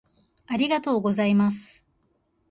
[0.47, 1.85] ありがとうございます。